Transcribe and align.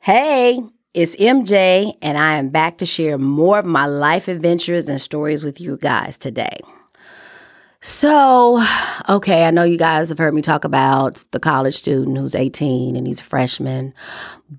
Hey, 0.00 0.60
it's 0.94 1.16
MJ, 1.16 1.92
and 2.00 2.16
I 2.16 2.36
am 2.36 2.50
back 2.50 2.78
to 2.78 2.86
share 2.86 3.18
more 3.18 3.58
of 3.58 3.64
my 3.66 3.84
life 3.86 4.28
adventures 4.28 4.88
and 4.88 5.00
stories 5.00 5.42
with 5.42 5.60
you 5.60 5.76
guys 5.76 6.16
today. 6.16 6.60
So, 7.80 8.64
okay, 9.08 9.44
I 9.44 9.50
know 9.50 9.64
you 9.64 9.76
guys 9.76 10.08
have 10.08 10.18
heard 10.18 10.34
me 10.34 10.40
talk 10.40 10.64
about 10.64 11.22
the 11.32 11.40
college 11.40 11.74
student 11.74 12.16
who's 12.16 12.36
18 12.36 12.94
and 12.94 13.08
he's 13.08 13.20
a 13.20 13.24
freshman, 13.24 13.92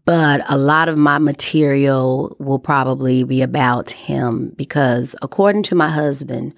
but 0.04 0.44
a 0.52 0.58
lot 0.58 0.90
of 0.90 0.98
my 0.98 1.18
material 1.20 2.36
will 2.38 2.60
probably 2.60 3.24
be 3.24 3.42
about 3.42 3.92
him 3.92 4.54
because, 4.58 5.16
according 5.22 5.64
to 5.64 5.76
my 5.76 5.90
husband, 5.90 6.54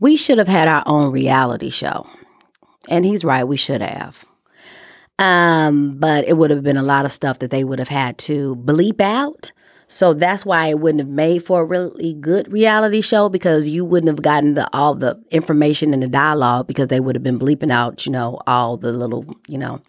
we 0.00 0.16
should 0.16 0.38
have 0.38 0.48
had 0.48 0.68
our 0.68 0.82
own 0.86 1.12
reality 1.12 1.70
show. 1.70 2.08
And 2.88 3.04
he's 3.04 3.24
right, 3.24 3.44
we 3.44 3.58
should 3.58 3.82
have. 3.82 4.24
Um, 5.22 5.98
but 5.98 6.26
it 6.26 6.36
would 6.36 6.50
have 6.50 6.64
been 6.64 6.76
a 6.76 6.82
lot 6.82 7.04
of 7.04 7.12
stuff 7.12 7.38
that 7.38 7.52
they 7.52 7.62
would 7.62 7.78
have 7.78 7.88
had 7.88 8.18
to 8.18 8.56
bleep 8.56 9.00
out. 9.00 9.52
So 9.86 10.14
that's 10.14 10.44
why 10.44 10.66
it 10.66 10.80
wouldn't 10.80 10.98
have 10.98 11.08
made 11.08 11.44
for 11.44 11.60
a 11.60 11.64
really 11.64 12.14
good 12.14 12.50
reality 12.52 13.02
show 13.02 13.28
because 13.28 13.68
you 13.68 13.84
wouldn't 13.84 14.08
have 14.08 14.22
gotten 14.22 14.54
the 14.54 14.68
all 14.72 14.96
the 14.96 15.22
information 15.30 15.94
and 15.94 16.02
the 16.02 16.08
dialogue 16.08 16.66
because 16.66 16.88
they 16.88 16.98
would 16.98 17.14
have 17.14 17.22
been 17.22 17.38
bleeping 17.38 17.70
out, 17.70 18.04
you 18.04 18.10
know, 18.10 18.40
all 18.48 18.76
the 18.76 18.92
little, 18.92 19.24
you 19.46 19.58
know, 19.58 19.80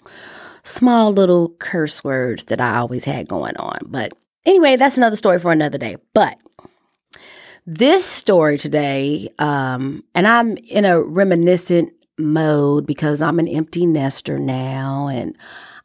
small 0.63 1.11
little 1.11 1.49
curse 1.57 2.03
words 2.03 2.43
that 2.45 2.61
I 2.61 2.77
always 2.77 3.05
had 3.05 3.27
going 3.27 3.57
on. 3.57 3.79
But 3.85 4.13
anyway, 4.45 4.75
that's 4.75 4.97
another 4.97 5.15
story 5.15 5.39
for 5.39 5.51
another 5.51 5.79
day. 5.79 5.95
But 6.13 6.37
this 7.65 8.05
story 8.05 8.59
today, 8.59 9.29
um, 9.39 10.03
and 10.13 10.27
I'm 10.27 10.57
in 10.57 10.85
a 10.85 11.01
reminiscent 11.01 11.91
mode 12.17 12.85
because 12.85 13.21
I'm 13.21 13.39
an 13.39 13.47
empty 13.47 13.85
nester 13.85 14.37
now 14.37 15.07
and 15.07 15.37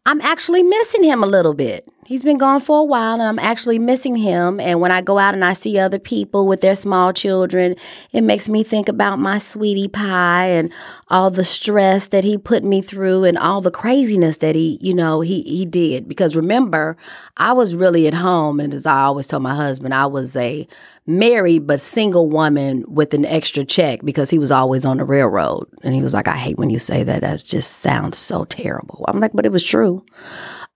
I'm 0.06 0.20
actually 0.20 0.62
missing 0.62 1.04
him 1.04 1.22
a 1.22 1.26
little 1.26 1.54
bit. 1.54 1.88
He's 2.08 2.22
been 2.22 2.38
gone 2.38 2.60
for 2.60 2.78
a 2.78 2.84
while 2.84 3.20
and 3.20 3.22
I'm 3.22 3.38
actually 3.38 3.78
missing 3.78 4.16
him. 4.16 4.60
And 4.60 4.80
when 4.80 4.90
I 4.90 5.02
go 5.02 5.18
out 5.18 5.34
and 5.34 5.44
I 5.44 5.52
see 5.52 5.78
other 5.78 5.98
people 5.98 6.46
with 6.46 6.62
their 6.62 6.74
small 6.74 7.12
children, 7.12 7.76
it 8.12 8.22
makes 8.22 8.48
me 8.48 8.64
think 8.64 8.88
about 8.88 9.18
my 9.18 9.36
sweetie 9.36 9.88
pie 9.88 10.46
and 10.46 10.72
all 11.08 11.30
the 11.30 11.44
stress 11.44 12.06
that 12.06 12.24
he 12.24 12.38
put 12.38 12.64
me 12.64 12.80
through 12.80 13.24
and 13.24 13.36
all 13.36 13.60
the 13.60 13.70
craziness 13.70 14.38
that 14.38 14.54
he, 14.54 14.78
you 14.80 14.94
know, 14.94 15.20
he 15.20 15.42
he 15.42 15.66
did. 15.66 16.08
Because 16.08 16.34
remember, 16.34 16.96
I 17.36 17.52
was 17.52 17.74
really 17.74 18.06
at 18.06 18.14
home 18.14 18.58
and 18.58 18.72
as 18.72 18.86
I 18.86 19.02
always 19.02 19.26
tell 19.26 19.40
my 19.40 19.54
husband, 19.54 19.92
I 19.92 20.06
was 20.06 20.34
a 20.34 20.66
married 21.06 21.66
but 21.66 21.78
single 21.78 22.30
woman 22.30 22.86
with 22.88 23.12
an 23.12 23.26
extra 23.26 23.66
check 23.66 24.00
because 24.02 24.30
he 24.30 24.38
was 24.38 24.50
always 24.50 24.86
on 24.86 24.96
the 24.96 25.04
railroad. 25.04 25.68
And 25.82 25.94
he 25.94 26.00
was 26.02 26.14
like, 26.14 26.26
I 26.26 26.38
hate 26.38 26.56
when 26.56 26.70
you 26.70 26.78
say 26.78 27.02
that. 27.04 27.20
That 27.20 27.44
just 27.44 27.80
sounds 27.80 28.16
so 28.16 28.46
terrible. 28.46 29.04
I'm 29.08 29.20
like, 29.20 29.32
but 29.34 29.44
it 29.44 29.52
was 29.52 29.64
true. 29.64 30.06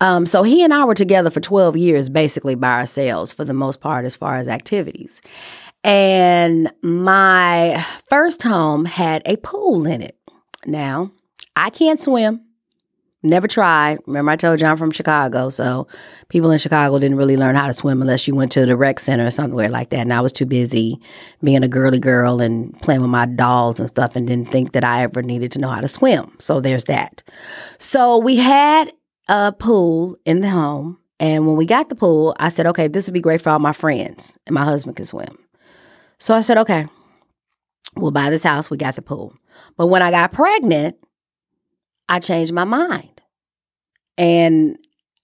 Um, 0.02 0.26
so 0.26 0.42
he 0.42 0.64
and 0.64 0.74
I 0.74 0.84
were 0.84 0.96
together 0.96 1.30
for 1.30 1.38
12 1.38 1.76
years, 1.76 2.08
basically 2.08 2.56
by 2.56 2.72
ourselves 2.72 3.32
for 3.32 3.44
the 3.44 3.54
most 3.54 3.80
part, 3.80 4.04
as 4.04 4.16
far 4.16 4.36
as 4.36 4.48
activities. 4.48 5.22
And 5.84 6.72
my 6.82 7.86
first 8.10 8.42
home 8.42 8.84
had 8.84 9.22
a 9.26 9.36
pool 9.36 9.86
in 9.86 10.02
it. 10.02 10.18
Now, 10.66 11.12
I 11.54 11.70
can't 11.70 12.00
swim. 12.00 12.40
Never 13.22 13.46
tried. 13.46 14.00
Remember, 14.08 14.32
I 14.32 14.36
told 14.36 14.60
you 14.60 14.66
I'm 14.66 14.76
from 14.76 14.90
Chicago, 14.90 15.50
so 15.50 15.86
people 16.28 16.50
in 16.50 16.58
Chicago 16.58 16.98
didn't 16.98 17.16
really 17.16 17.36
learn 17.36 17.54
how 17.54 17.68
to 17.68 17.72
swim 17.72 18.02
unless 18.02 18.26
you 18.26 18.34
went 18.34 18.50
to 18.52 18.66
the 18.66 18.76
rec 18.76 18.98
center 18.98 19.28
or 19.28 19.30
somewhere 19.30 19.68
like 19.68 19.90
that. 19.90 20.00
And 20.00 20.12
I 20.12 20.20
was 20.20 20.32
too 20.32 20.46
busy 20.46 21.00
being 21.44 21.62
a 21.62 21.68
girly 21.68 22.00
girl 22.00 22.40
and 22.40 22.76
playing 22.80 23.02
with 23.02 23.10
my 23.10 23.26
dolls 23.26 23.78
and 23.78 23.88
stuff, 23.88 24.16
and 24.16 24.26
didn't 24.26 24.50
think 24.50 24.72
that 24.72 24.82
I 24.82 25.04
ever 25.04 25.22
needed 25.22 25.52
to 25.52 25.60
know 25.60 25.68
how 25.68 25.80
to 25.80 25.86
swim. 25.86 26.32
So 26.40 26.60
there's 26.60 26.84
that. 26.84 27.22
So 27.78 28.18
we 28.18 28.34
had 28.34 28.90
a 29.28 29.52
pool 29.52 30.16
in 30.24 30.40
the 30.40 30.50
home, 30.50 30.98
and 31.20 31.46
when 31.46 31.56
we 31.56 31.66
got 31.66 31.88
the 31.88 31.94
pool, 31.94 32.34
I 32.38 32.48
said, 32.48 32.66
"Okay, 32.66 32.88
this 32.88 33.06
would 33.06 33.14
be 33.14 33.20
great 33.20 33.40
for 33.40 33.50
all 33.50 33.58
my 33.58 33.72
friends, 33.72 34.38
and 34.46 34.54
my 34.54 34.64
husband 34.64 34.96
can 34.96 35.04
swim." 35.04 35.38
So 36.18 36.34
I 36.34 36.40
said, 36.40 36.58
"Okay, 36.58 36.86
we'll 37.96 38.10
buy 38.10 38.30
this 38.30 38.42
house. 38.44 38.70
We 38.70 38.76
got 38.76 38.96
the 38.96 39.02
pool." 39.02 39.34
But 39.76 39.86
when 39.86 40.02
I 40.02 40.10
got 40.10 40.32
pregnant, 40.32 40.96
I 42.08 42.18
changed 42.18 42.52
my 42.52 42.64
mind. 42.64 43.20
And 44.18 44.78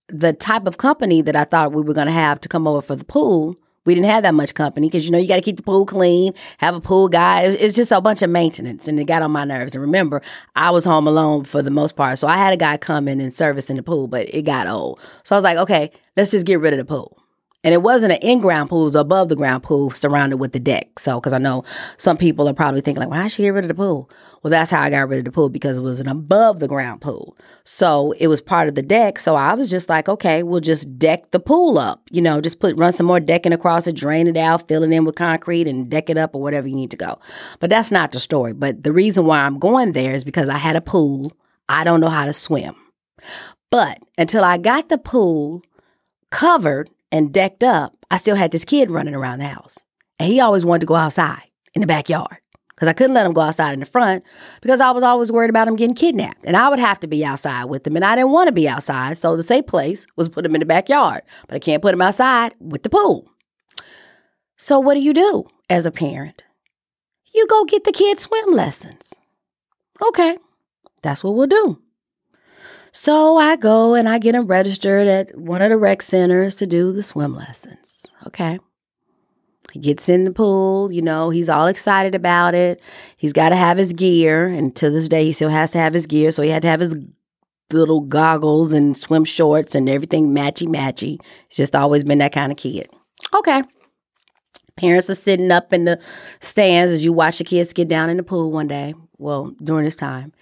the 0.08 0.32
type 0.32 0.66
of 0.66 0.78
company 0.78 1.20
that 1.22 1.36
I 1.36 1.44
thought 1.44 1.72
we 1.72 1.82
were 1.82 1.94
going 1.94 2.06
to 2.06 2.12
have 2.12 2.40
to 2.40 2.48
come 2.48 2.66
over 2.66 2.80
for 2.80 2.96
the 2.96 3.04
pool, 3.04 3.56
we 3.88 3.94
didn't 3.94 4.10
have 4.10 4.22
that 4.22 4.34
much 4.34 4.52
company 4.52 4.86
because 4.86 5.06
you 5.06 5.10
know 5.10 5.16
you 5.16 5.26
got 5.26 5.36
to 5.36 5.40
keep 5.40 5.56
the 5.56 5.62
pool 5.62 5.86
clean, 5.86 6.34
have 6.58 6.74
a 6.74 6.80
pool 6.80 7.08
guy. 7.08 7.44
It's, 7.44 7.74
just 7.74 7.90
a 7.90 8.02
bunch 8.02 8.20
of 8.20 8.28
maintenance, 8.28 8.86
and 8.86 9.00
it 9.00 9.04
got 9.04 9.22
on 9.22 9.30
my 9.30 9.44
nerves. 9.44 9.74
And 9.74 9.80
remember, 9.80 10.20
I 10.54 10.70
was 10.70 10.84
home 10.84 11.06
alone 11.08 11.44
for 11.44 11.62
the 11.62 11.70
most 11.70 11.96
part, 11.96 12.18
so 12.18 12.28
I 12.28 12.36
had 12.36 12.52
a 12.52 12.56
guy 12.58 12.76
come 12.76 13.08
in 13.08 13.18
and 13.18 13.34
service 13.34 13.70
in 13.70 13.76
the 13.76 13.82
pool, 13.82 14.06
but 14.06 14.32
it 14.34 14.42
got 14.42 14.66
old. 14.66 15.00
So 15.22 15.34
I 15.34 15.38
was 15.38 15.44
like, 15.44 15.56
okay, 15.56 15.90
let's 16.18 16.30
just 16.30 16.44
get 16.44 16.60
rid 16.60 16.74
of 16.74 16.78
the 16.78 16.84
pool. 16.84 17.17
And 17.68 17.74
it 17.74 17.82
wasn't 17.82 18.14
an 18.14 18.18
in-ground 18.22 18.70
pool; 18.70 18.80
it 18.80 18.84
was 18.84 18.94
above 18.94 19.28
the 19.28 19.36
ground 19.36 19.62
pool, 19.62 19.90
surrounded 19.90 20.38
with 20.38 20.52
the 20.52 20.58
deck. 20.58 20.98
So, 20.98 21.20
because 21.20 21.34
I 21.34 21.38
know 21.38 21.64
some 21.98 22.16
people 22.16 22.48
are 22.48 22.54
probably 22.54 22.80
thinking 22.80 23.02
like, 23.02 23.10
"Why 23.10 23.26
should 23.26 23.42
get 23.42 23.50
rid 23.50 23.64
of 23.64 23.68
the 23.68 23.74
pool?" 23.74 24.08
Well, 24.42 24.50
that's 24.50 24.70
how 24.70 24.80
I 24.80 24.88
got 24.88 25.06
rid 25.06 25.18
of 25.18 25.26
the 25.26 25.32
pool 25.32 25.50
because 25.50 25.76
it 25.76 25.82
was 25.82 26.00
an 26.00 26.08
above 26.08 26.60
the 26.60 26.66
ground 26.66 27.02
pool. 27.02 27.36
So 27.64 28.12
it 28.12 28.28
was 28.28 28.40
part 28.40 28.68
of 28.68 28.74
the 28.74 28.80
deck. 28.80 29.18
So 29.18 29.34
I 29.34 29.52
was 29.52 29.68
just 29.68 29.90
like, 29.90 30.08
"Okay, 30.08 30.42
we'll 30.42 30.62
just 30.62 30.98
deck 30.98 31.30
the 31.30 31.40
pool 31.40 31.78
up. 31.78 32.00
You 32.10 32.22
know, 32.22 32.40
just 32.40 32.58
put 32.58 32.78
run 32.78 32.92
some 32.92 33.04
more 33.04 33.20
decking 33.20 33.52
across 33.52 33.86
it, 33.86 33.96
drain 33.96 34.28
it 34.28 34.38
out, 34.38 34.66
fill 34.66 34.82
it 34.82 34.90
in 34.90 35.04
with 35.04 35.16
concrete, 35.16 35.68
and 35.68 35.90
deck 35.90 36.08
it 36.08 36.16
up 36.16 36.34
or 36.34 36.40
whatever 36.40 36.68
you 36.68 36.74
need 36.74 36.92
to 36.92 36.96
go." 36.96 37.18
But 37.60 37.68
that's 37.68 37.90
not 37.90 38.12
the 38.12 38.18
story. 38.18 38.54
But 38.54 38.82
the 38.82 38.92
reason 38.94 39.26
why 39.26 39.40
I'm 39.40 39.58
going 39.58 39.92
there 39.92 40.14
is 40.14 40.24
because 40.24 40.48
I 40.48 40.56
had 40.56 40.74
a 40.74 40.80
pool. 40.80 41.32
I 41.68 41.84
don't 41.84 42.00
know 42.00 42.08
how 42.08 42.24
to 42.24 42.32
swim, 42.32 42.76
but 43.70 43.98
until 44.16 44.42
I 44.42 44.56
got 44.56 44.88
the 44.88 44.96
pool 44.96 45.60
covered 46.30 46.88
and 47.10 47.32
decked 47.32 47.62
up, 47.62 47.94
I 48.10 48.16
still 48.16 48.36
had 48.36 48.50
this 48.50 48.64
kid 48.64 48.90
running 48.90 49.14
around 49.14 49.38
the 49.38 49.46
house. 49.46 49.78
And 50.18 50.30
he 50.30 50.40
always 50.40 50.64
wanted 50.64 50.80
to 50.80 50.86
go 50.86 50.96
outside 50.96 51.44
in 51.74 51.80
the 51.80 51.86
backyard 51.86 52.38
because 52.74 52.88
I 52.88 52.92
couldn't 52.92 53.14
let 53.14 53.26
him 53.26 53.32
go 53.32 53.40
outside 53.40 53.72
in 53.72 53.80
the 53.80 53.86
front 53.86 54.24
because 54.62 54.80
I 54.80 54.90
was 54.90 55.02
always 55.02 55.32
worried 55.32 55.50
about 55.50 55.68
him 55.68 55.76
getting 55.76 55.96
kidnapped. 55.96 56.44
And 56.44 56.56
I 56.56 56.68
would 56.68 56.78
have 56.78 57.00
to 57.00 57.06
be 57.06 57.24
outside 57.24 57.64
with 57.64 57.86
him. 57.86 57.96
And 57.96 58.04
I 58.04 58.14
didn't 58.14 58.30
want 58.30 58.48
to 58.48 58.52
be 58.52 58.68
outside. 58.68 59.18
So 59.18 59.36
the 59.36 59.42
safe 59.42 59.66
place 59.66 60.06
was 60.16 60.28
put 60.28 60.44
him 60.44 60.54
in 60.54 60.60
the 60.60 60.66
backyard. 60.66 61.22
But 61.46 61.56
I 61.56 61.58
can't 61.58 61.82
put 61.82 61.94
him 61.94 62.02
outside 62.02 62.54
with 62.60 62.82
the 62.82 62.90
pool. 62.90 63.28
So 64.56 64.78
what 64.78 64.94
do 64.94 65.00
you 65.00 65.12
do 65.12 65.46
as 65.70 65.86
a 65.86 65.90
parent? 65.90 66.44
You 67.34 67.46
go 67.46 67.64
get 67.64 67.84
the 67.84 67.92
kid 67.92 68.18
swim 68.18 68.52
lessons. 68.52 69.20
Okay, 70.02 70.38
that's 71.02 71.22
what 71.22 71.34
we'll 71.34 71.46
do. 71.46 71.80
So 72.92 73.36
I 73.36 73.56
go 73.56 73.94
and 73.94 74.08
I 74.08 74.18
get 74.18 74.34
him 74.34 74.46
registered 74.46 75.06
at 75.06 75.36
one 75.36 75.62
of 75.62 75.70
the 75.70 75.76
rec 75.76 76.02
centers 76.02 76.54
to 76.56 76.66
do 76.66 76.92
the 76.92 77.02
swim 77.02 77.34
lessons. 77.34 78.06
Okay. 78.26 78.58
He 79.72 79.80
gets 79.80 80.08
in 80.08 80.24
the 80.24 80.32
pool, 80.32 80.90
you 80.90 81.02
know, 81.02 81.28
he's 81.30 81.48
all 81.48 81.66
excited 81.66 82.14
about 82.14 82.54
it. 82.54 82.80
He's 83.18 83.34
got 83.34 83.50
to 83.50 83.56
have 83.56 83.76
his 83.76 83.92
gear. 83.92 84.46
And 84.46 84.74
to 84.76 84.88
this 84.88 85.08
day, 85.08 85.24
he 85.24 85.32
still 85.32 85.50
has 85.50 85.70
to 85.72 85.78
have 85.78 85.92
his 85.92 86.06
gear. 86.06 86.30
So 86.30 86.42
he 86.42 86.48
had 86.48 86.62
to 86.62 86.68
have 86.68 86.80
his 86.80 86.96
little 87.70 88.00
goggles 88.00 88.72
and 88.72 88.96
swim 88.96 89.24
shorts 89.24 89.74
and 89.74 89.88
everything 89.88 90.34
matchy 90.34 90.66
matchy. 90.66 91.20
He's 91.48 91.58
just 91.58 91.76
always 91.76 92.02
been 92.02 92.18
that 92.18 92.32
kind 92.32 92.50
of 92.50 92.56
kid. 92.56 92.88
Okay. 93.34 93.62
Parents 94.76 95.10
are 95.10 95.14
sitting 95.14 95.50
up 95.50 95.72
in 95.72 95.84
the 95.84 96.00
stands 96.40 96.92
as 96.92 97.04
you 97.04 97.12
watch 97.12 97.38
the 97.38 97.44
kids 97.44 97.72
get 97.72 97.88
down 97.88 98.08
in 98.08 98.16
the 98.16 98.22
pool 98.22 98.50
one 98.50 98.68
day. 98.68 98.94
Well, 99.18 99.52
during 99.62 99.84
this 99.84 99.96
time. 99.96 100.32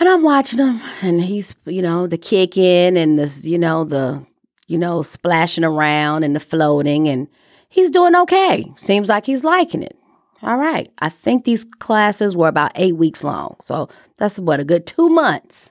And 0.00 0.08
I'm 0.08 0.22
watching 0.22 0.60
him, 0.60 0.80
and 1.02 1.20
he's, 1.20 1.54
you 1.66 1.82
know, 1.82 2.06
the 2.06 2.16
kicking 2.16 2.96
and 2.96 3.18
the, 3.18 3.48
you 3.48 3.58
know, 3.58 3.84
the, 3.84 4.24
you 4.66 4.78
know, 4.78 5.02
splashing 5.02 5.62
around 5.62 6.22
and 6.22 6.34
the 6.34 6.40
floating, 6.40 7.06
and 7.06 7.28
he's 7.68 7.90
doing 7.90 8.16
okay. 8.16 8.64
Seems 8.76 9.10
like 9.10 9.26
he's 9.26 9.44
liking 9.44 9.82
it. 9.82 9.98
All 10.42 10.56
right. 10.56 10.90
I 11.00 11.10
think 11.10 11.44
these 11.44 11.66
classes 11.66 12.34
were 12.34 12.48
about 12.48 12.72
eight 12.76 12.96
weeks 12.96 13.22
long. 13.22 13.56
So 13.60 13.90
that's 14.16 14.40
what, 14.40 14.58
a 14.58 14.64
good 14.64 14.86
two 14.86 15.10
months 15.10 15.70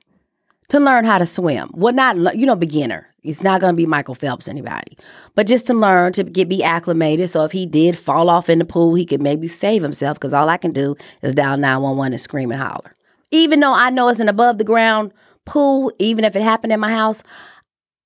to 0.68 0.80
learn 0.80 1.06
how 1.06 1.18
to 1.18 1.26
swim. 1.26 1.72
Well, 1.74 1.94
not, 1.94 2.38
you 2.38 2.46
know, 2.46 2.56
beginner. 2.56 3.08
He's 3.24 3.42
not 3.42 3.62
going 3.62 3.74
to 3.74 3.78
be 3.78 3.88
Michael 3.88 4.14
Phelps, 4.14 4.48
anybody, 4.48 4.96
but 5.34 5.48
just 5.48 5.66
to 5.68 5.74
learn 5.74 6.14
to 6.14 6.24
get 6.24 6.48
be 6.48 6.64
acclimated. 6.64 7.32
So 7.32 7.46
if 7.46 7.52
he 7.52 7.66
did 7.66 7.98
fall 7.98 8.30
off 8.30 8.48
in 8.48 8.60
the 8.60 8.66
pool, 8.66 8.94
he 8.94 9.06
could 9.06 9.24
maybe 9.24 9.48
save 9.48 9.82
himself 9.82 10.18
because 10.18 10.36
all 10.36 10.50
I 10.50 10.58
can 10.58 10.72
do 10.72 10.96
is 11.24 11.34
dial 11.34 11.58
911 11.58 12.14
and 12.14 12.22
scream 12.22 12.52
and 12.52 12.62
holler 12.62 12.96
even 13.31 13.60
though 13.60 13.74
I 13.74 13.90
know 13.90 14.10
it's 14.10 14.20
an 14.20 14.30
above 14.30 14.58
the 14.58 14.64
ground 14.64 15.14
pool, 15.46 15.92
even 16.00 16.26
if 16.26 16.36
it 16.36 16.42
happened 16.42 16.74
in 16.74 16.80
my 16.80 16.92
house, 16.92 17.24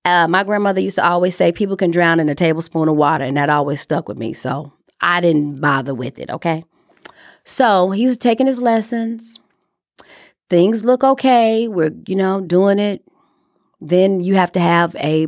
uh, 0.05 0.27
my 0.27 0.43
grandmother 0.43 0.81
used 0.81 0.95
to 0.95 1.05
always 1.05 1.35
say 1.35 1.51
people 1.51 1.77
can 1.77 1.91
drown 1.91 2.19
in 2.19 2.29
a 2.29 2.35
tablespoon 2.35 2.89
of 2.89 2.95
water, 2.95 3.23
and 3.23 3.37
that 3.37 3.49
always 3.49 3.81
stuck 3.81 4.07
with 4.07 4.17
me. 4.17 4.33
So 4.33 4.73
I 5.01 5.21
didn't 5.21 5.59
bother 5.61 5.93
with 5.93 6.19
it, 6.19 6.29
okay? 6.29 6.65
So 7.43 7.91
he's 7.91 8.17
taking 8.17 8.47
his 8.47 8.61
lessons. 8.61 9.39
Things 10.49 10.83
look 10.83 11.03
okay. 11.03 11.67
We're, 11.67 11.91
you 12.07 12.15
know, 12.15 12.41
doing 12.41 12.79
it. 12.79 13.03
Then 13.81 14.21
you 14.21 14.35
have 14.35 14.51
to 14.53 14.59
have 14.59 14.95
a 14.95 15.27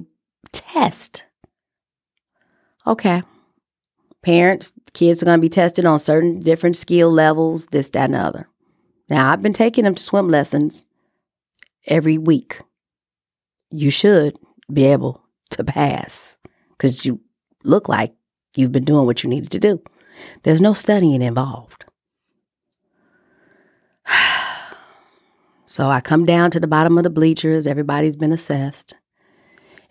test. 0.51 1.25
Okay. 2.87 3.23
Parents, 4.21 4.71
kids 4.93 5.21
are 5.21 5.25
going 5.25 5.37
to 5.37 5.41
be 5.41 5.49
tested 5.49 5.85
on 5.85 5.99
certain 5.99 6.39
different 6.39 6.75
skill 6.75 7.11
levels, 7.11 7.67
this, 7.67 7.89
that, 7.91 8.05
and 8.05 8.13
the 8.13 8.19
other. 8.19 8.49
Now, 9.09 9.31
I've 9.31 9.41
been 9.41 9.53
taking 9.53 9.85
him 9.85 9.95
to 9.95 10.01
swim 10.01 10.29
lessons 10.29 10.85
every 11.87 12.17
week. 12.17 12.61
You 13.69 13.89
should 13.91 14.37
be 14.71 14.85
able 14.85 15.23
to 15.51 15.63
pass 15.63 16.37
because 16.71 17.05
you 17.05 17.21
look 17.63 17.87
like 17.87 18.13
you've 18.55 18.71
been 18.71 18.85
doing 18.85 19.05
what 19.05 19.23
you 19.23 19.29
needed 19.29 19.51
to 19.51 19.59
do. 19.59 19.81
There's 20.43 20.61
no 20.61 20.73
studying 20.73 21.21
involved. 21.21 21.85
so 25.67 25.89
I 25.89 26.01
come 26.01 26.25
down 26.25 26.51
to 26.51 26.59
the 26.59 26.67
bottom 26.67 26.97
of 26.97 27.03
the 27.03 27.09
bleachers. 27.09 27.67
Everybody's 27.67 28.15
been 28.15 28.31
assessed. 28.31 28.95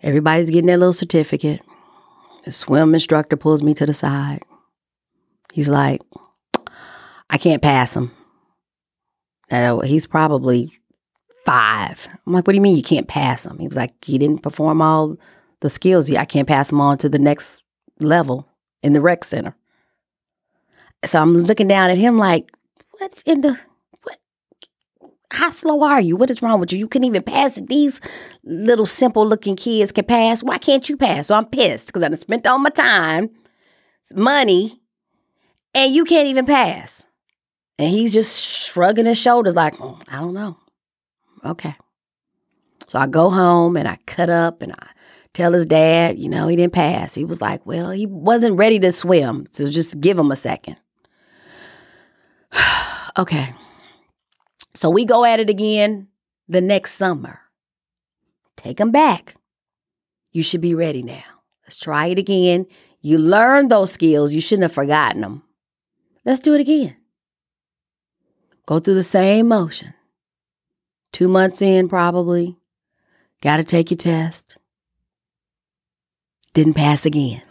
Everybody's 0.01 0.49
getting 0.49 0.67
their 0.67 0.77
little 0.77 0.93
certificate. 0.93 1.61
The 2.43 2.51
swim 2.51 2.93
instructor 2.93 3.37
pulls 3.37 3.63
me 3.63 3.73
to 3.75 3.85
the 3.85 3.93
side. 3.93 4.43
He's 5.53 5.69
like, 5.69 6.01
I 7.29 7.37
can't 7.37 7.61
pass 7.61 7.95
him. 7.95 8.11
Uh, 9.51 9.79
he's 9.81 10.07
probably 10.07 10.71
five. 11.45 12.07
I'm 12.25 12.33
like, 12.33 12.47
what 12.47 12.53
do 12.53 12.57
you 12.57 12.61
mean 12.61 12.75
you 12.75 12.83
can't 12.83 13.07
pass 13.07 13.45
him? 13.45 13.59
He 13.59 13.67
was 13.67 13.77
like, 13.77 13.93
he 14.03 14.17
didn't 14.17 14.41
perform 14.41 14.81
all 14.81 15.17
the 15.61 15.69
skills. 15.69 16.11
I 16.11 16.25
can't 16.25 16.47
pass 16.47 16.71
him 16.71 16.81
on 16.81 16.97
to 16.99 17.09
the 17.09 17.19
next 17.19 17.63
level 17.99 18.47
in 18.81 18.93
the 18.93 19.01
rec 19.01 19.23
center. 19.23 19.55
So 21.05 21.21
I'm 21.21 21.35
looking 21.37 21.67
down 21.67 21.91
at 21.91 21.97
him 21.97 22.17
like, 22.17 22.49
what's 22.97 23.21
in 23.23 23.41
the 23.41 23.59
what? 24.03 24.17
How 25.31 25.51
slow 25.51 25.83
are 25.83 26.01
you? 26.01 26.15
What 26.15 26.29
is 26.29 26.41
wrong 26.41 26.59
with 26.59 26.71
you? 26.73 26.79
You 26.79 26.87
couldn't 26.87 27.07
even 27.07 27.23
pass 27.23 27.57
it. 27.57 27.67
These 27.67 28.01
little 28.43 28.87
simple 28.87 29.25
looking 29.25 29.55
kids 29.55 29.91
can 29.91 30.05
pass. 30.05 30.41
Why 30.41 30.57
can't 30.57 30.87
you 30.89 30.97
pass? 30.97 31.27
So 31.27 31.35
I'm 31.35 31.45
pissed 31.45 31.87
because 31.87 32.03
I 32.03 32.11
spent 32.15 32.47
all 32.47 32.57
my 32.57 32.69
time, 32.69 33.29
money, 34.15 34.81
and 35.75 35.93
you 35.93 36.05
can't 36.05 36.27
even 36.27 36.45
pass. 36.45 37.05
And 37.77 37.89
he's 37.89 38.13
just 38.13 38.43
shrugging 38.43 39.05
his 39.05 39.17
shoulders 39.17 39.55
like, 39.55 39.75
oh, 39.81 39.99
I 40.07 40.19
don't 40.19 40.33
know. 40.33 40.57
Okay. 41.43 41.75
So 42.87 42.99
I 42.99 43.07
go 43.07 43.29
home 43.29 43.75
and 43.75 43.87
I 43.87 43.97
cut 44.05 44.29
up 44.29 44.61
and 44.61 44.71
I 44.73 44.87
tell 45.33 45.51
his 45.51 45.65
dad, 45.65 46.17
you 46.17 46.29
know, 46.29 46.47
he 46.47 46.55
didn't 46.55 46.73
pass. 46.73 47.13
He 47.13 47.25
was 47.25 47.41
like, 47.41 47.65
well, 47.65 47.91
he 47.91 48.05
wasn't 48.05 48.57
ready 48.57 48.79
to 48.79 48.91
swim. 48.91 49.47
So 49.51 49.69
just 49.69 49.99
give 49.99 50.17
him 50.17 50.31
a 50.31 50.35
second. 50.35 50.77
okay. 53.17 53.53
So 54.73 54.89
we 54.89 55.05
go 55.05 55.25
at 55.25 55.39
it 55.39 55.49
again 55.49 56.07
the 56.47 56.61
next 56.61 56.93
summer. 56.93 57.39
Take 58.55 58.79
him 58.79 58.91
back. 58.91 59.35
You 60.31 60.43
should 60.43 60.61
be 60.61 60.75
ready 60.75 61.03
now. 61.03 61.23
Let's 61.63 61.77
try 61.77 62.07
it 62.07 62.19
again. 62.19 62.67
You 63.01 63.17
learned 63.17 63.71
those 63.71 63.91
skills. 63.91 64.33
You 64.33 64.41
shouldn't 64.41 64.63
have 64.63 64.73
forgotten 64.73 65.21
them. 65.21 65.43
Let's 66.23 66.39
do 66.39 66.53
it 66.53 66.61
again. 66.61 66.95
Go 68.65 68.79
through 68.79 68.95
the 68.95 69.03
same 69.03 69.47
motion. 69.47 69.93
Two 71.11 71.27
months 71.27 71.61
in, 71.61 71.87
probably. 71.87 72.57
Got 73.41 73.57
to 73.57 73.63
take 73.63 73.91
your 73.91 73.97
test. 73.97 74.57
Didn't 76.53 76.73
pass 76.73 77.05
again. 77.05 77.43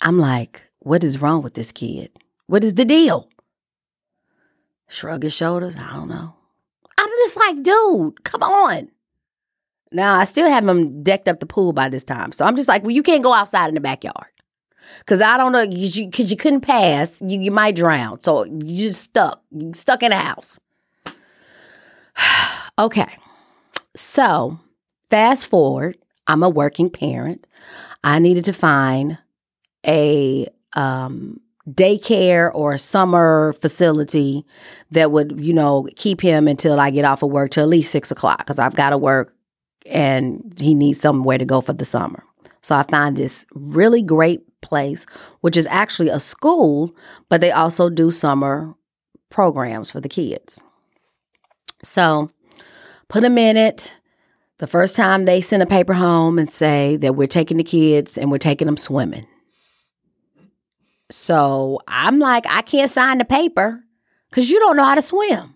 I'm 0.00 0.18
like, 0.18 0.68
what 0.80 1.04
is 1.04 1.20
wrong 1.20 1.42
with 1.42 1.54
this 1.54 1.72
kid? 1.72 2.10
What 2.46 2.64
is 2.64 2.74
the 2.74 2.84
deal? 2.84 3.28
Shrug 4.88 5.22
his 5.22 5.32
shoulders. 5.32 5.76
I 5.76 5.92
don't 5.92 6.08
know. 6.08 6.34
I'm 6.98 7.08
just 7.08 7.36
like, 7.36 7.62
dude, 7.62 8.24
come 8.24 8.42
on. 8.42 8.88
Now 9.90 10.16
I 10.16 10.24
still 10.24 10.48
have 10.48 10.66
him 10.68 11.02
decked 11.02 11.28
up 11.28 11.40
the 11.40 11.46
pool 11.46 11.72
by 11.72 11.88
this 11.88 12.04
time. 12.04 12.32
So 12.32 12.44
I'm 12.44 12.56
just 12.56 12.68
like, 12.68 12.82
well, 12.82 12.90
you 12.90 13.02
can't 13.02 13.22
go 13.22 13.32
outside 13.32 13.68
in 13.68 13.74
the 13.74 13.80
backyard. 13.80 14.26
Cause 15.06 15.20
I 15.20 15.36
don't 15.36 15.52
know, 15.52 15.66
cause 15.66 15.96
you, 15.96 16.10
cause 16.10 16.30
you 16.30 16.36
couldn't 16.36 16.60
pass, 16.62 17.20
you, 17.20 17.40
you 17.40 17.50
might 17.50 17.76
drown. 17.76 18.20
So 18.20 18.44
you 18.44 18.88
just 18.88 19.00
stuck, 19.00 19.42
you 19.50 19.72
stuck 19.74 20.02
in 20.02 20.12
a 20.12 20.18
house. 20.18 20.58
okay. 22.78 23.16
So 23.94 24.58
fast 25.10 25.46
forward, 25.46 25.98
I'm 26.26 26.42
a 26.42 26.48
working 26.48 26.90
parent. 26.90 27.46
I 28.04 28.18
needed 28.18 28.44
to 28.46 28.52
find 28.52 29.18
a 29.86 30.48
um, 30.74 31.40
daycare 31.68 32.50
or 32.54 32.72
a 32.72 32.78
summer 32.78 33.54
facility 33.60 34.44
that 34.90 35.10
would, 35.10 35.40
you 35.44 35.52
know, 35.52 35.88
keep 35.96 36.20
him 36.20 36.48
until 36.48 36.80
I 36.80 36.90
get 36.90 37.04
off 37.04 37.22
of 37.22 37.30
work 37.30 37.52
till 37.52 37.64
at 37.64 37.68
least 37.68 37.92
six 37.92 38.10
o'clock 38.10 38.38
because 38.38 38.58
I've 38.58 38.74
got 38.74 38.90
to 38.90 38.98
work 38.98 39.34
and 39.86 40.54
he 40.58 40.74
needs 40.74 41.00
somewhere 41.00 41.38
to 41.38 41.44
go 41.44 41.60
for 41.60 41.72
the 41.72 41.84
summer. 41.84 42.24
So 42.62 42.76
I 42.76 42.82
find 42.84 43.16
this 43.16 43.44
really 43.54 44.02
great 44.02 44.42
place, 44.62 45.04
which 45.40 45.56
is 45.56 45.66
actually 45.70 46.08
a 46.08 46.18
school, 46.18 46.94
but 47.28 47.40
they 47.40 47.50
also 47.50 47.90
do 47.90 48.10
summer 48.10 48.74
programs 49.28 49.90
for 49.90 50.00
the 50.00 50.08
kids. 50.08 50.62
So 51.82 52.30
put 53.08 53.22
them 53.22 53.36
in 53.36 53.56
it. 53.56 53.92
The 54.58 54.66
first 54.66 54.94
time 54.94 55.24
they 55.24 55.40
send 55.40 55.62
a 55.62 55.66
paper 55.66 55.92
home 55.92 56.38
and 56.38 56.50
say 56.50 56.96
that 56.98 57.16
we're 57.16 57.26
taking 57.26 57.56
the 57.56 57.64
kids 57.64 58.16
and 58.16 58.30
we're 58.30 58.38
taking 58.38 58.66
them 58.66 58.76
swimming. 58.76 59.26
So 61.10 61.80
I'm 61.88 62.18
like, 62.18 62.46
I 62.48 62.62
can't 62.62 62.90
sign 62.90 63.18
the 63.18 63.24
paper 63.24 63.82
because 64.30 64.50
you 64.50 64.58
don't 64.60 64.76
know 64.76 64.84
how 64.84 64.94
to 64.94 65.02
swim. 65.02 65.54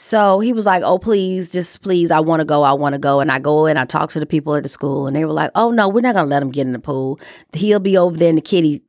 So 0.00 0.40
he 0.40 0.54
was 0.54 0.64
like, 0.64 0.82
Oh, 0.82 0.98
please, 0.98 1.50
just 1.50 1.82
please, 1.82 2.10
I 2.10 2.20
want 2.20 2.40
to 2.40 2.46
go. 2.46 2.62
I 2.62 2.72
want 2.72 2.94
to 2.94 2.98
go. 2.98 3.20
And 3.20 3.30
I 3.30 3.38
go 3.38 3.66
and 3.66 3.78
I 3.78 3.84
talk 3.84 4.08
to 4.10 4.18
the 4.18 4.24
people 4.24 4.54
at 4.54 4.62
the 4.62 4.68
school, 4.70 5.06
and 5.06 5.14
they 5.14 5.26
were 5.26 5.32
like, 5.32 5.50
Oh, 5.54 5.70
no, 5.70 5.90
we're 5.90 6.00
not 6.00 6.14
going 6.14 6.24
to 6.24 6.30
let 6.30 6.42
him 6.42 6.50
get 6.50 6.66
in 6.66 6.72
the 6.72 6.78
pool. 6.78 7.20
He'll 7.52 7.80
be 7.80 7.98
over 7.98 8.16
there 8.16 8.30
in 8.30 8.36
the 8.36 8.40
kitty, 8.40 8.82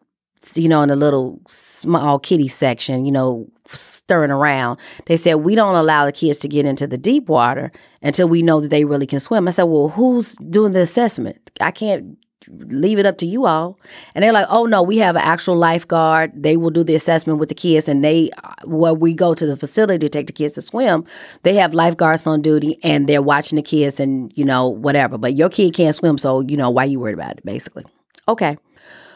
you 0.55 0.69
know, 0.69 0.81
in 0.81 0.87
the 0.87 0.95
little 0.95 1.41
small 1.47 2.17
kitty 2.17 2.47
section, 2.47 3.05
you 3.05 3.11
know, 3.11 3.45
stirring 3.67 4.31
around. 4.31 4.79
They 5.05 5.17
said, 5.17 5.35
We 5.35 5.53
don't 5.53 5.75
allow 5.75 6.05
the 6.05 6.13
kids 6.13 6.39
to 6.39 6.47
get 6.47 6.65
into 6.65 6.87
the 6.87 6.97
deep 6.97 7.27
water 7.27 7.73
until 8.01 8.29
we 8.29 8.41
know 8.41 8.61
that 8.61 8.69
they 8.69 8.85
really 8.85 9.05
can 9.05 9.19
swim. 9.19 9.49
I 9.49 9.51
said, 9.51 9.63
Well, 9.63 9.89
who's 9.89 10.35
doing 10.35 10.71
the 10.71 10.79
assessment? 10.79 11.51
I 11.59 11.71
can't 11.71 12.17
leave 12.47 12.99
it 12.99 13.05
up 13.05 13.17
to 13.19 13.25
you 13.25 13.45
all. 13.45 13.79
And 14.13 14.23
they're 14.23 14.33
like, 14.33 14.47
oh 14.49 14.65
no, 14.65 14.81
we 14.81 14.97
have 14.97 15.15
an 15.15 15.21
actual 15.21 15.55
lifeguard. 15.55 16.31
They 16.35 16.57
will 16.57 16.69
do 16.69 16.83
the 16.83 16.95
assessment 16.95 17.39
with 17.39 17.49
the 17.49 17.55
kids, 17.55 17.87
and 17.87 18.03
they, 18.03 18.29
well, 18.65 18.95
we 18.95 19.13
go 19.13 19.33
to 19.33 19.45
the 19.45 19.57
facility 19.57 19.99
to 19.99 20.09
take 20.09 20.27
the 20.27 20.33
kids 20.33 20.53
to 20.55 20.61
swim. 20.61 21.05
They 21.43 21.55
have 21.55 21.73
lifeguards 21.73 22.27
on 22.27 22.41
duty, 22.41 22.79
and 22.83 23.07
they're 23.07 23.21
watching 23.21 23.55
the 23.55 23.61
kids, 23.61 23.99
and 23.99 24.31
you 24.35 24.45
know 24.45 24.67
whatever. 24.67 25.17
But 25.17 25.35
your 25.35 25.49
kid 25.49 25.73
can't 25.73 25.95
swim, 25.95 26.17
so 26.17 26.41
you 26.41 26.57
know 26.57 26.69
why 26.69 26.85
you 26.85 26.99
worried 26.99 27.13
about 27.15 27.37
it, 27.37 27.45
basically. 27.45 27.85
Okay, 28.27 28.57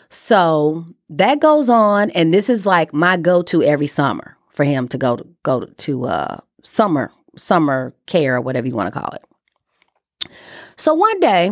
so 0.09 0.85
that 1.09 1.39
goes 1.39 1.69
on, 1.69 2.09
and 2.11 2.33
this 2.33 2.49
is 2.49 2.65
like 2.65 2.93
my 2.93 3.17
go-to 3.17 3.63
every 3.63 3.87
summer 3.87 4.37
for 4.53 4.63
him 4.63 4.87
to 4.87 4.97
go 4.97 5.17
to 5.17 5.27
go 5.43 5.65
to 5.65 6.05
uh, 6.05 6.37
summer 6.63 7.11
summer 7.37 7.93
care 8.05 8.37
or 8.37 8.41
whatever 8.41 8.67
you 8.67 8.75
want 8.75 8.93
to 8.93 8.99
call 8.99 9.11
it. 9.11 10.31
So 10.77 10.93
one 10.93 11.19
day 11.19 11.51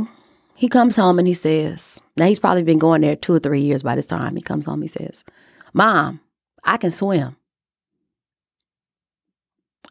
he 0.64 0.70
comes 0.70 0.96
home 0.96 1.20
and 1.20 1.28
he 1.28 1.34
says, 1.34 2.00
now 2.16 2.26
he's 2.26 2.40
probably 2.40 2.64
been 2.64 2.80
going 2.80 3.02
there 3.02 3.18
two 3.18 3.34
or 3.34 3.40
three 3.40 3.60
years 3.60 3.84
by 3.84 3.96
this 3.96 4.06
time. 4.06 4.34
He 4.38 4.42
comes 4.42 4.66
home, 4.66 4.82
he 4.82 4.88
says, 4.88 5.26
Mom, 5.74 6.22
I 6.64 6.78
can 6.78 6.90
swim. 6.90 7.36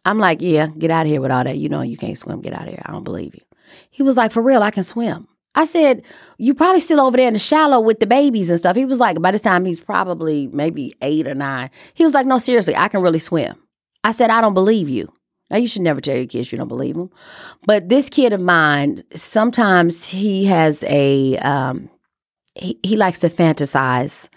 I'm 0.06 0.18
like, 0.18 0.40
yeah, 0.40 0.68
get 0.68 0.90
out 0.90 1.04
of 1.04 1.12
here 1.12 1.20
with 1.20 1.30
all 1.30 1.44
that. 1.44 1.58
You 1.58 1.68
know 1.68 1.82
you 1.82 1.98
can't 1.98 2.16
swim. 2.16 2.40
Get 2.40 2.54
out 2.54 2.62
of 2.62 2.68
here. 2.68 2.80
I 2.86 2.90
don't 2.90 3.04
believe 3.04 3.34
you. 3.34 3.42
He 3.90 4.02
was 4.02 4.16
like, 4.16 4.32
for 4.32 4.40
real, 4.40 4.62
I 4.62 4.70
can 4.70 4.82
swim. 4.82 5.28
I 5.54 5.66
said, 5.66 6.04
you 6.38 6.54
probably 6.54 6.80
still 6.80 7.02
over 7.02 7.18
there 7.18 7.28
in 7.28 7.34
the 7.34 7.38
shallow 7.38 7.78
with 7.78 8.00
the 8.00 8.06
babies 8.06 8.48
and 8.48 8.58
stuff. 8.58 8.74
He 8.74 8.86
was 8.86 8.98
like, 8.98 9.20
by 9.20 9.30
this 9.30 9.42
time 9.42 9.66
he's 9.66 9.78
probably 9.78 10.46
maybe 10.54 10.94
eight 11.02 11.26
or 11.26 11.34
nine. 11.34 11.68
He 11.92 12.02
was 12.02 12.14
like, 12.14 12.24
no, 12.24 12.38
seriously, 12.38 12.74
I 12.74 12.88
can 12.88 13.02
really 13.02 13.18
swim. 13.18 13.62
I 14.04 14.12
said, 14.12 14.30
I 14.30 14.40
don't 14.40 14.54
believe 14.54 14.88
you. 14.88 15.12
Now, 15.52 15.58
you 15.58 15.68
should 15.68 15.82
never 15.82 16.00
tell 16.00 16.16
your 16.16 16.26
kids 16.26 16.50
you 16.50 16.56
don't 16.56 16.66
believe 16.66 16.94
them. 16.94 17.10
But 17.66 17.90
this 17.90 18.08
kid 18.08 18.32
of 18.32 18.40
mine, 18.40 19.02
sometimes 19.14 20.08
he 20.08 20.46
has 20.46 20.82
a, 20.88 21.36
um, 21.38 21.90
he, 22.54 22.78
he 22.82 22.96
likes 22.96 23.18
to 23.18 23.28
fantasize. 23.28 24.30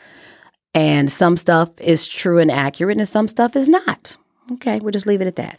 And 0.73 1.09
some 1.09 1.37
stuff 1.37 1.69
is 1.79 2.05
true 2.05 2.37
and 2.37 2.51
accurate, 2.51 2.97
and 2.97 3.07
some 3.07 3.29
stuff 3.29 3.55
is 3.55 3.69
not. 3.69 4.17
Okay, 4.51 4.79
we'll 4.79 4.91
just 4.91 5.05
leave 5.05 5.21
it 5.21 5.27
at 5.27 5.37
that. 5.37 5.57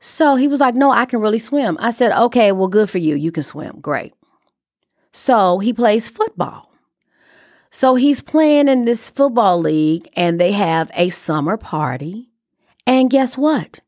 So 0.00 0.36
he 0.36 0.48
was 0.48 0.60
like, 0.60 0.74
No, 0.74 0.90
I 0.90 1.06
can 1.06 1.20
really 1.20 1.38
swim. 1.38 1.78
I 1.80 1.88
said, 1.88 2.12
Okay, 2.12 2.52
well, 2.52 2.68
good 2.68 2.90
for 2.90 2.98
you. 2.98 3.14
You 3.14 3.32
can 3.32 3.42
swim. 3.42 3.80
Great. 3.80 4.12
So 5.12 5.60
he 5.60 5.72
plays 5.72 6.08
football. 6.08 6.70
So 7.70 7.94
he's 7.94 8.20
playing 8.20 8.68
in 8.68 8.84
this 8.84 9.08
football 9.08 9.58
league, 9.58 10.10
and 10.14 10.38
they 10.38 10.52
have 10.52 10.90
a 10.94 11.08
summer 11.08 11.56
party. 11.56 12.28
And 12.86 13.10
guess 13.10 13.38
what? 13.38 13.80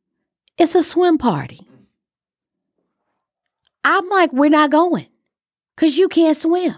It's 0.58 0.74
a 0.74 0.82
swim 0.82 1.18
party. 1.18 1.66
I'm 3.84 4.08
like, 4.08 4.32
we're 4.32 4.50
not 4.50 4.70
going 4.70 5.06
because 5.74 5.98
you 5.98 6.08
can't 6.08 6.36
swim. 6.36 6.74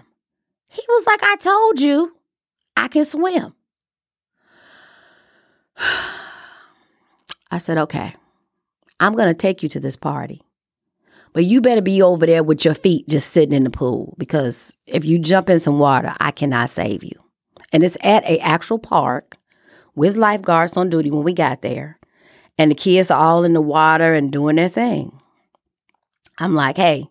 He 0.67 0.81
was 0.87 1.05
like, 1.07 1.23
I 1.23 1.37
told 1.37 1.79
you 1.79 2.15
I 2.75 2.87
can 2.87 3.05
swim. 3.05 3.53
I 7.51 7.57
said, 7.57 7.77
okay, 7.79 8.13
I'm 8.99 9.15
going 9.15 9.29
to 9.29 9.33
take 9.33 9.63
you 9.63 9.69
to 9.69 9.79
this 9.79 9.95
party. 9.95 10.41
But 11.33 11.45
you 11.45 11.61
better 11.61 11.81
be 11.81 12.01
over 12.01 12.25
there 12.25 12.43
with 12.43 12.65
your 12.65 12.73
feet 12.73 13.07
just 13.07 13.31
sitting 13.31 13.55
in 13.55 13.63
the 13.63 13.69
pool 13.69 14.15
because 14.17 14.75
if 14.85 15.05
you 15.05 15.19
jump 15.19 15.49
in 15.49 15.59
some 15.59 15.79
water, 15.79 16.13
I 16.19 16.31
cannot 16.31 16.69
save 16.69 17.03
you. 17.03 17.13
And 17.71 17.83
it's 17.83 17.97
at 18.01 18.23
a 18.25 18.39
actual 18.39 18.79
park 18.79 19.37
with 19.95 20.15
lifeguards 20.15 20.75
on 20.75 20.89
duty 20.89 21.11
when 21.11 21.23
we 21.23 21.33
got 21.33 21.61
there 21.61 21.98
and 22.59 22.69
the 22.69 22.75
kids 22.75 23.09
are 23.09 23.17
all 23.17 23.45
in 23.45 23.53
the 23.53 23.61
water 23.61 24.13
and 24.13 24.33
doing 24.33 24.57
their 24.57 24.67
thing. 24.67 25.17
I'm 26.37 26.53
like, 26.53 26.75
hey, 26.75 27.09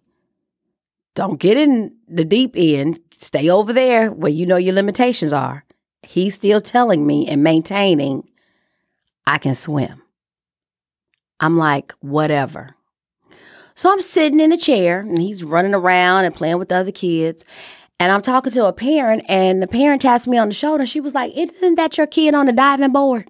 don't 1.15 1.41
get 1.41 1.57
in 1.57 1.97
the 2.07 2.25
deep 2.25 2.53
end. 2.55 3.01
Stay 3.13 3.49
over 3.49 3.73
there 3.73 4.13
where 4.13 4.31
you 4.31 4.45
know 4.45 4.59
your 4.59 4.75
limitations 4.75 5.33
are. 5.33 5.65
He's 6.03 6.35
still 6.35 6.61
telling 6.61 7.07
me 7.07 7.27
and 7.27 7.43
maintaining 7.43 8.29
I 9.27 9.39
can 9.39 9.55
swim. 9.55 10.03
I'm 11.41 11.57
like, 11.57 11.93
whatever. 12.01 12.77
So 13.75 13.91
I'm 13.91 14.01
sitting 14.03 14.41
in 14.41 14.53
a 14.53 14.59
chair 14.59 15.01
and 15.01 15.21
he's 15.21 15.43
running 15.43 15.75
around 15.75 16.27
and 16.27 16.35
playing 16.35 16.59
with 16.59 16.69
the 16.69 16.77
other 16.77 16.93
kids. 16.93 17.45
And 17.99 18.13
I'm 18.13 18.23
talking 18.23 18.53
to 18.53 18.67
a 18.67 18.73
parent, 18.73 19.25
and 19.29 19.61
the 19.61 19.67
parent 19.67 20.03
taps 20.03 20.29
me 20.29 20.39
on 20.39 20.49
the 20.49 20.55
shoulder. 20.55 20.87
She 20.87 21.01
was 21.01 21.15
like, 21.15 21.33
Isn't 21.37 21.75
that 21.75 21.99
your 21.99 22.07
kid 22.07 22.33
on 22.33 22.47
the 22.47 22.53
diving 22.53 22.93
board? 22.93 23.29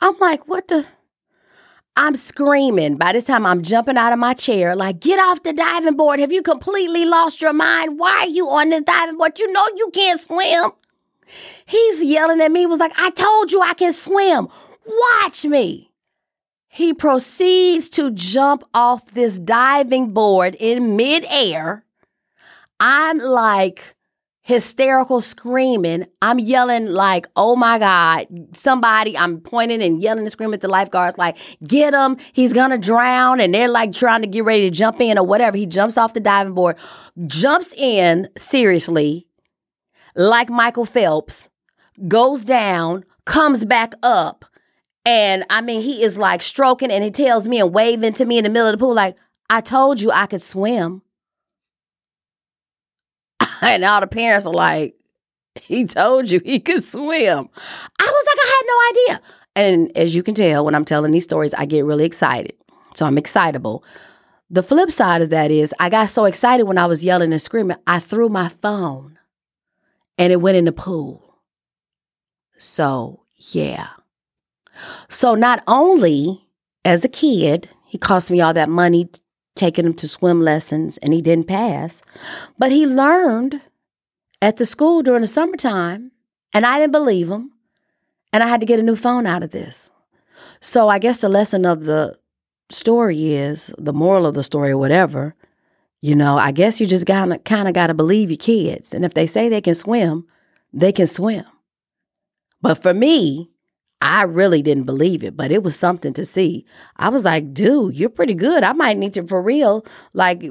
I'm 0.00 0.16
like, 0.18 0.46
What 0.48 0.68
the? 0.68 0.86
I'm 1.96 2.14
screaming. 2.14 2.96
By 2.96 3.12
this 3.12 3.24
time, 3.24 3.44
I'm 3.44 3.62
jumping 3.62 3.96
out 3.96 4.12
of 4.12 4.18
my 4.18 4.34
chair, 4.34 4.76
like, 4.76 5.00
Get 5.00 5.18
off 5.18 5.42
the 5.42 5.52
diving 5.52 5.96
board. 5.96 6.20
Have 6.20 6.32
you 6.32 6.42
completely 6.42 7.04
lost 7.04 7.40
your 7.40 7.52
mind? 7.52 7.98
Why 7.98 8.24
are 8.24 8.28
you 8.28 8.48
on 8.48 8.70
this 8.70 8.82
diving 8.82 9.18
board? 9.18 9.38
You 9.38 9.52
know 9.52 9.66
you 9.76 9.90
can't 9.92 10.20
swim. 10.20 10.72
He's 11.66 12.04
yelling 12.04 12.40
at 12.40 12.50
me, 12.50 12.64
was 12.66 12.78
like, 12.78 12.92
I 12.96 13.10
told 13.10 13.52
you 13.52 13.60
I 13.60 13.74
can 13.74 13.92
swim. 13.92 14.48
Watch 14.86 15.44
me. 15.44 15.90
He 16.68 16.94
proceeds 16.94 17.88
to 17.90 18.10
jump 18.10 18.64
off 18.72 19.06
this 19.12 19.38
diving 19.38 20.12
board 20.12 20.54
in 20.58 20.96
midair 20.96 21.84
I'm 22.80 23.18
like 23.18 23.96
hysterical 24.42 25.20
screaming. 25.20 26.06
I'm 26.22 26.38
yelling 26.38 26.86
like, 26.86 27.26
oh 27.36 27.54
my 27.54 27.78
God, 27.78 28.26
somebody, 28.56 29.16
I'm 29.16 29.40
pointing 29.40 29.82
and 29.82 30.00
yelling 30.00 30.20
and 30.20 30.32
screaming 30.32 30.54
at 30.54 30.62
the 30.62 30.68
lifeguards, 30.68 31.18
like, 31.18 31.36
get 31.66 31.92
him, 31.92 32.16
he's 32.32 32.52
gonna 32.52 32.78
drown. 32.78 33.40
And 33.40 33.52
they're 33.52 33.68
like 33.68 33.92
trying 33.92 34.22
to 34.22 34.26
get 34.26 34.44
ready 34.44 34.62
to 34.62 34.70
jump 34.70 35.00
in 35.00 35.18
or 35.18 35.26
whatever. 35.26 35.56
He 35.56 35.66
jumps 35.66 35.98
off 35.98 36.14
the 36.14 36.20
diving 36.20 36.54
board, 36.54 36.76
jumps 37.26 37.74
in 37.74 38.28
seriously, 38.38 39.26
like 40.14 40.48
Michael 40.48 40.86
Phelps, 40.86 41.50
goes 42.06 42.42
down, 42.42 43.04
comes 43.26 43.64
back 43.64 43.92
up. 44.02 44.44
And 45.04 45.44
I 45.50 45.60
mean, 45.60 45.82
he 45.82 46.02
is 46.02 46.16
like 46.16 46.42
stroking 46.42 46.90
and 46.90 47.04
he 47.04 47.10
tells 47.10 47.46
me 47.46 47.60
and 47.60 47.72
waving 47.72 48.14
to 48.14 48.24
me 48.24 48.38
in 48.38 48.44
the 48.44 48.50
middle 48.50 48.68
of 48.68 48.72
the 48.72 48.78
pool, 48.78 48.94
like, 48.94 49.16
I 49.50 49.60
told 49.60 50.00
you 50.00 50.10
I 50.10 50.26
could 50.26 50.42
swim. 50.42 51.02
and 53.62 53.84
all 53.84 54.00
the 54.00 54.06
parents 54.06 54.46
are 54.46 54.52
like, 54.52 54.94
he 55.62 55.84
told 55.84 56.30
you 56.30 56.40
he 56.44 56.60
could 56.60 56.84
swim. 56.84 57.48
I 57.98 58.04
was 58.04 58.26
like, 58.26 58.38
I 58.44 58.48
had 58.48 58.64
no 58.66 58.78
idea. 58.90 59.22
And 59.56 59.96
as 59.96 60.14
you 60.14 60.22
can 60.22 60.34
tell, 60.34 60.64
when 60.64 60.74
I'm 60.74 60.84
telling 60.84 61.10
these 61.10 61.24
stories, 61.24 61.54
I 61.54 61.66
get 61.66 61.84
really 61.84 62.04
excited. 62.04 62.54
So 62.94 63.06
I'm 63.06 63.18
excitable. 63.18 63.84
The 64.50 64.62
flip 64.62 64.90
side 64.90 65.20
of 65.20 65.30
that 65.30 65.50
is, 65.50 65.74
I 65.78 65.90
got 65.90 66.10
so 66.10 66.24
excited 66.24 66.64
when 66.64 66.78
I 66.78 66.86
was 66.86 67.04
yelling 67.04 67.32
and 67.32 67.42
screaming, 67.42 67.76
I 67.86 67.98
threw 67.98 68.28
my 68.28 68.48
phone 68.48 69.18
and 70.16 70.32
it 70.32 70.40
went 70.40 70.56
in 70.56 70.64
the 70.64 70.72
pool. 70.72 71.38
So, 72.56 73.24
yeah. 73.36 73.88
So, 75.08 75.34
not 75.34 75.62
only 75.66 76.48
as 76.84 77.04
a 77.04 77.08
kid, 77.08 77.68
he 77.84 77.98
cost 77.98 78.30
me 78.30 78.40
all 78.40 78.54
that 78.54 78.68
money 78.68 79.10
taking 79.58 79.84
him 79.84 79.94
to 79.94 80.08
swim 80.08 80.40
lessons 80.40 80.98
and 80.98 81.12
he 81.12 81.20
didn't 81.20 81.48
pass. 81.48 82.02
But 82.58 82.72
he 82.72 82.86
learned 82.86 83.60
at 84.40 84.56
the 84.56 84.66
school 84.66 85.02
during 85.02 85.22
the 85.22 85.26
summertime 85.26 86.12
and 86.54 86.64
I 86.64 86.78
didn't 86.78 86.92
believe 86.92 87.30
him. 87.30 87.52
And 88.32 88.42
I 88.42 88.48
had 88.48 88.60
to 88.60 88.66
get 88.66 88.78
a 88.78 88.82
new 88.82 88.96
phone 88.96 89.26
out 89.26 89.42
of 89.42 89.50
this. 89.50 89.90
So 90.60 90.88
I 90.88 90.98
guess 90.98 91.20
the 91.20 91.28
lesson 91.28 91.64
of 91.64 91.84
the 91.84 92.18
story 92.70 93.32
is 93.34 93.72
the 93.78 93.92
moral 93.92 94.26
of 94.26 94.34
the 94.34 94.42
story 94.42 94.70
or 94.70 94.78
whatever. 94.78 95.34
You 96.00 96.14
know, 96.14 96.38
I 96.38 96.52
guess 96.52 96.80
you 96.80 96.86
just 96.86 97.06
gotta 97.06 97.38
kind 97.38 97.68
of 97.68 97.74
got 97.74 97.88
to 97.88 97.94
believe 97.94 98.30
your 98.30 98.36
kids. 98.36 98.94
And 98.94 99.04
if 99.04 99.14
they 99.14 99.26
say 99.26 99.48
they 99.48 99.60
can 99.60 99.74
swim, 99.74 100.26
they 100.72 100.92
can 100.92 101.06
swim. 101.06 101.44
But 102.60 102.82
for 102.82 102.92
me, 102.92 103.50
I 104.00 104.22
really 104.22 104.62
didn't 104.62 104.84
believe 104.84 105.24
it, 105.24 105.36
but 105.36 105.50
it 105.50 105.62
was 105.62 105.76
something 105.76 106.12
to 106.14 106.24
see. 106.24 106.64
I 106.96 107.08
was 107.08 107.24
like, 107.24 107.52
dude, 107.52 107.96
you're 107.96 108.08
pretty 108.08 108.34
good. 108.34 108.62
I 108.62 108.72
might 108.72 108.96
need 108.96 109.14
to, 109.14 109.26
for 109.26 109.42
real, 109.42 109.84
like, 110.12 110.44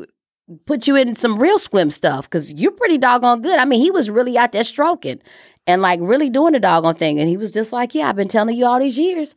put 0.66 0.88
you 0.88 0.96
in 0.96 1.16
some 1.16 1.40
real 1.40 1.60
swim 1.60 1.92
stuff 1.92 2.30
because 2.30 2.54
you're 2.54 2.72
pretty 2.72 2.98
doggone 2.98 3.42
good. 3.42 3.60
I 3.60 3.66
mean, 3.66 3.82
he 3.82 3.92
was 3.92 4.10
really 4.10 4.38
out 4.38 4.52
there 4.52 4.64
stroking 4.64 5.22
and 5.66 5.82
like 5.82 6.00
really 6.02 6.30
doing 6.30 6.54
the 6.54 6.60
doggone 6.60 6.96
thing. 6.96 7.20
And 7.20 7.30
he 7.30 7.38
was 7.38 7.52
just 7.52 7.74
like, 7.74 7.94
yeah, 7.96 8.10
I've 8.10 8.16
been 8.16 8.28
telling 8.28 8.58
you 8.58 8.66
all 8.66 8.80
these 8.80 8.98
years. 8.98 9.36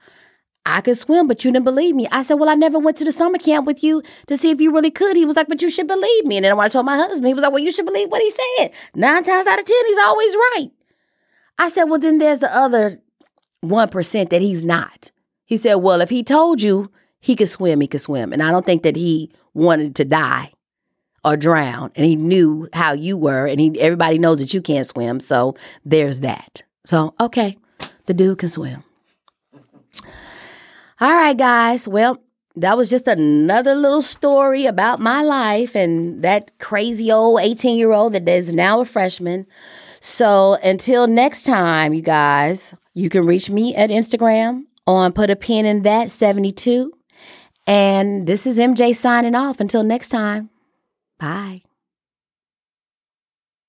I 0.66 0.82
could 0.82 0.98
swim, 0.98 1.26
but 1.26 1.42
you 1.42 1.50
didn't 1.50 1.64
believe 1.64 1.94
me. 1.94 2.06
I 2.12 2.22
said, 2.22 2.34
Well, 2.34 2.50
I 2.50 2.54
never 2.54 2.78
went 2.78 2.98
to 2.98 3.04
the 3.04 3.12
summer 3.12 3.38
camp 3.38 3.66
with 3.66 3.82
you 3.82 4.02
to 4.26 4.36
see 4.36 4.50
if 4.50 4.60
you 4.60 4.70
really 4.70 4.90
could. 4.90 5.16
He 5.16 5.24
was 5.24 5.34
like, 5.34 5.48
But 5.48 5.62
you 5.62 5.70
should 5.70 5.86
believe 5.88 6.26
me. 6.26 6.36
And 6.36 6.44
then 6.44 6.54
when 6.56 6.66
I 6.66 6.68
told 6.68 6.84
my 6.84 6.96
husband, 6.96 7.26
he 7.26 7.34
was 7.34 7.42
like, 7.42 7.50
Well, 7.50 7.62
you 7.62 7.72
should 7.72 7.86
believe 7.86 8.10
what 8.10 8.20
he 8.20 8.30
said. 8.30 8.70
Nine 8.94 9.24
times 9.24 9.46
out 9.46 9.58
of 9.58 9.64
10, 9.64 9.86
he's 9.86 9.98
always 9.98 10.34
right. 10.34 10.70
I 11.58 11.70
said, 11.70 11.84
Well, 11.84 11.98
then 11.98 12.18
there's 12.18 12.40
the 12.40 12.54
other 12.54 12.98
1% 13.64 14.30
that 14.30 14.42
he's 14.42 14.64
not. 14.64 15.10
He 15.44 15.56
said, 15.56 15.74
Well, 15.74 16.00
if 16.00 16.10
he 16.10 16.22
told 16.22 16.62
you 16.62 16.90
he 17.20 17.36
could 17.36 17.48
swim, 17.48 17.80
he 17.80 17.86
could 17.86 18.00
swim. 18.00 18.32
And 18.32 18.42
I 18.42 18.50
don't 18.50 18.64
think 18.64 18.82
that 18.82 18.96
he 18.96 19.30
wanted 19.52 19.94
to 19.96 20.04
die 20.04 20.52
or 21.24 21.36
drown. 21.36 21.90
And 21.94 22.06
he 22.06 22.16
knew 22.16 22.68
how 22.72 22.92
you 22.92 23.16
were, 23.16 23.46
and 23.46 23.60
he 23.60 23.80
everybody 23.80 24.18
knows 24.18 24.38
that 24.38 24.54
you 24.54 24.62
can't 24.62 24.86
swim. 24.86 25.20
So 25.20 25.54
there's 25.84 26.20
that. 26.20 26.62
So, 26.84 27.14
okay, 27.20 27.58
the 28.06 28.14
dude 28.14 28.38
can 28.38 28.48
swim. 28.48 28.84
All 31.00 31.14
right, 31.14 31.36
guys. 31.36 31.88
Well, 31.88 32.22
that 32.56 32.76
was 32.76 32.90
just 32.90 33.08
another 33.08 33.74
little 33.74 34.02
story 34.02 34.66
about 34.66 35.00
my 35.00 35.22
life 35.22 35.74
and 35.74 36.22
that 36.22 36.52
crazy 36.58 37.10
old 37.10 37.40
18 37.40 37.78
year 37.78 37.92
old 37.92 38.12
that 38.14 38.28
is 38.28 38.52
now 38.52 38.80
a 38.80 38.84
freshman. 38.84 39.46
So 40.00 40.54
until 40.62 41.06
next 41.06 41.44
time, 41.44 41.94
you 41.94 42.02
guys, 42.02 42.74
you 42.94 43.08
can 43.08 43.24
reach 43.26 43.50
me 43.50 43.74
at 43.74 43.90
Instagram 43.90 44.64
on 44.86 45.12
put 45.12 45.30
a 45.30 45.36
pin 45.36 45.66
in 45.66 45.82
that 45.82 46.10
72. 46.10 46.92
And 47.66 48.26
this 48.26 48.46
is 48.46 48.58
MJ 48.58 48.94
signing 48.94 49.34
off. 49.34 49.60
Until 49.60 49.84
next 49.84 50.08
time, 50.08 50.50
bye. 51.18 51.58